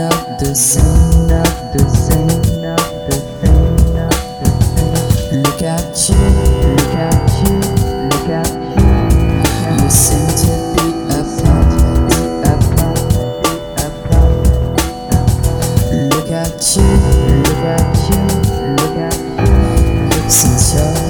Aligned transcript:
up 0.00 0.38
the 0.38 0.54
scene, 0.54 1.30
up 1.30 1.72
the 1.74 1.84
scene, 1.88 2.64
up 2.64 2.80
the 3.06 3.16
scene, 3.20 3.98
up 3.98 4.16
the 4.40 4.48
scene. 4.64 5.42
Look 5.42 5.62
at 5.62 6.08
you, 6.08 6.16
look 6.72 6.94
at 6.94 7.28
you, 7.44 7.56
look 8.08 8.28
at 8.30 8.48
you. 8.76 8.88
You 9.76 9.90
seem 9.90 10.26
to 10.40 10.52
be 10.72 10.86
apart, 11.12 11.68
be 12.08 12.20
apart, 12.48 13.00
be 13.42 13.52
apart. 13.84 14.48
Look 15.92 16.30
at 16.32 16.60
you, 16.76 16.88
look 17.44 17.64
at 17.76 17.92
you, 18.08 18.22
look 18.76 18.96
at 18.96 19.16
you. 19.38 20.30
Since 20.30 20.74
you 20.74 21.09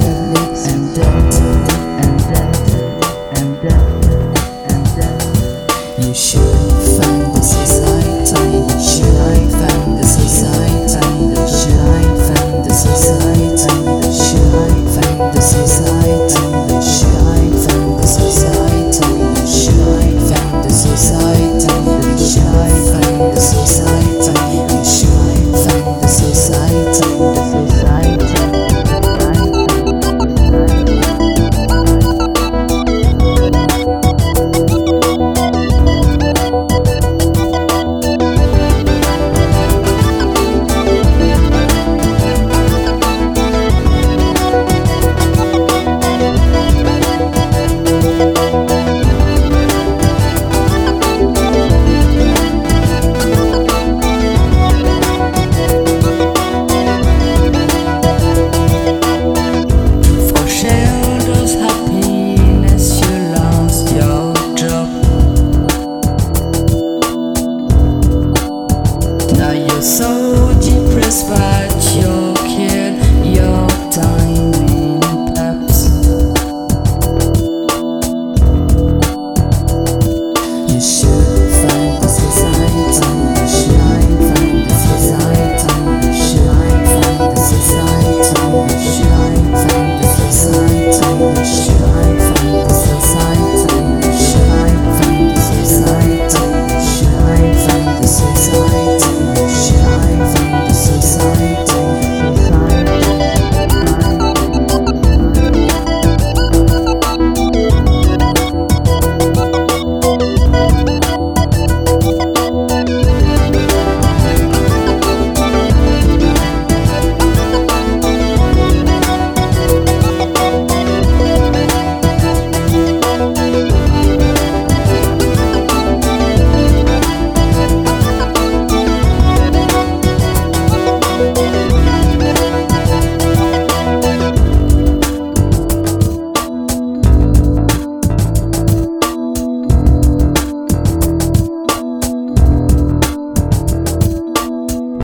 so 69.81 70.53
depressed 70.61 71.27
by 71.27 71.70